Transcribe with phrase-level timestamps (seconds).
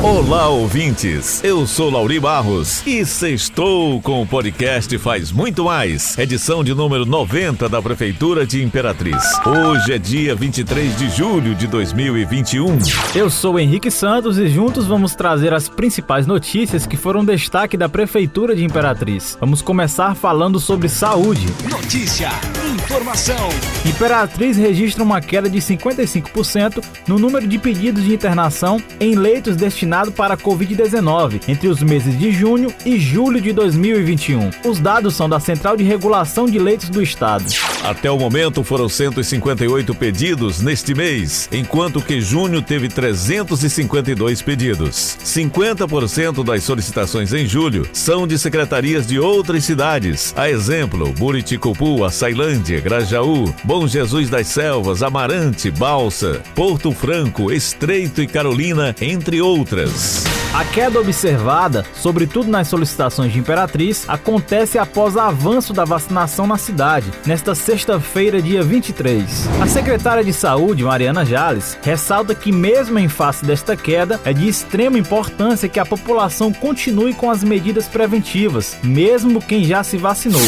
[0.00, 1.42] Olá, ouvintes!
[1.42, 7.04] Eu sou Lauri Barros e sextou com o podcast Faz Muito Mais, edição de número
[7.04, 9.24] 90 da Prefeitura de Imperatriz.
[9.44, 12.78] Hoje é dia 23 de julho de 2021.
[13.12, 17.88] Eu sou Henrique Santos e juntos vamos trazer as principais notícias que foram destaque da
[17.88, 19.36] Prefeitura de Imperatriz.
[19.40, 21.44] Vamos começar falando sobre saúde.
[21.68, 22.30] Notícia,
[22.72, 23.48] informação.
[23.84, 29.87] Imperatriz registra uma queda de 55% no número de pedidos de internação em leitos destinados
[29.88, 34.50] destinado para a Covid-19 entre os meses de junho e julho de 2021.
[34.66, 37.46] Os dados são da Central de Regulação de Leitos do Estado.
[37.82, 45.16] Até o momento foram 158 pedidos neste mês, enquanto que junho teve 352 pedidos.
[45.24, 52.80] 50% das solicitações em julho são de secretarias de outras cidades, a exemplo, Buriticupu, Açailândia,
[52.80, 60.24] Grajaú, Bom Jesus das Selvas, Amarante, Balsa, Porto Franco, Estreito e Carolina, entre outras outras.
[60.52, 66.56] A queda observada, sobretudo nas solicitações de Imperatriz, acontece após o avanço da vacinação na
[66.56, 69.48] cidade, nesta sexta-feira, dia 23.
[69.60, 74.48] A secretária de Saúde, Mariana Jales, ressalta que, mesmo em face desta queda, é de
[74.48, 80.40] extrema importância que a população continue com as medidas preventivas, mesmo quem já se vacinou.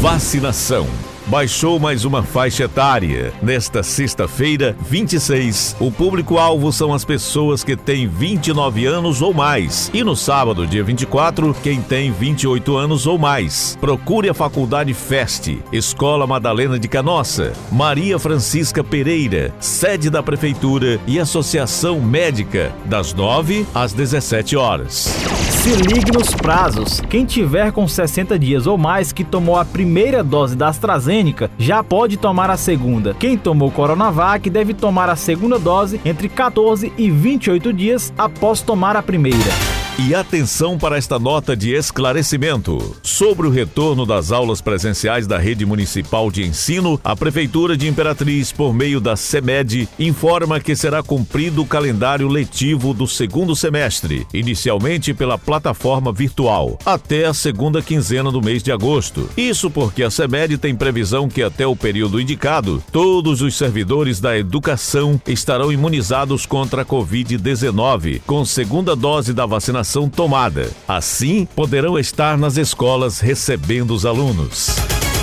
[0.00, 0.88] Vacinação
[1.26, 3.32] baixou mais uma faixa etária.
[3.42, 9.90] Nesta sexta-feira, 26, o público-alvo são as pessoas que têm 29 anos ou mais.
[9.94, 13.76] E no sábado, dia 24, quem tem 28 anos ou mais.
[13.80, 21.18] Procure a Faculdade Feste, Escola Madalena de Canossa, Maria Francisca Pereira, sede da Prefeitura e
[21.18, 25.14] Associação Médica, das 9 às 17 horas.
[25.62, 27.00] Se ligue nos prazos.
[27.08, 31.13] Quem tiver com 60 dias ou mais que tomou a primeira dose da AstraZeneca
[31.58, 33.14] já pode tomar a segunda.
[33.14, 38.96] Quem tomou Coronavac deve tomar a segunda dose entre 14 e 28 dias após tomar
[38.96, 39.83] a primeira.
[39.96, 42.96] E atenção para esta nota de esclarecimento.
[43.00, 48.50] Sobre o retorno das aulas presenciais da rede municipal de ensino, a Prefeitura de Imperatriz,
[48.50, 55.14] por meio da CEMED, informa que será cumprido o calendário letivo do segundo semestre, inicialmente
[55.14, 59.30] pela plataforma virtual, até a segunda quinzena do mês de agosto.
[59.36, 64.36] Isso porque a CEMED tem previsão que até o período indicado, todos os servidores da
[64.36, 70.70] educação estarão imunizados contra a Covid-19, com segunda dose da vacinação vacinação tomada.
[70.88, 74.74] Assim, poderão estar nas escolas recebendo os alunos.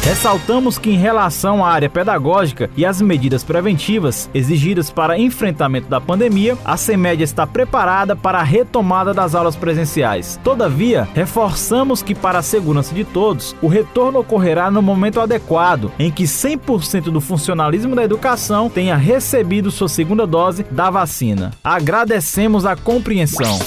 [0.03, 6.01] Ressaltamos que, em relação à área pedagógica e às medidas preventivas exigidas para enfrentamento da
[6.01, 10.39] pandemia, a CEMED está preparada para a retomada das aulas presenciais.
[10.43, 16.11] Todavia, reforçamos que, para a segurança de todos, o retorno ocorrerá no momento adequado, em
[16.11, 21.51] que 100% do funcionalismo da educação tenha recebido sua segunda dose da vacina.
[21.63, 23.59] Agradecemos a compreensão.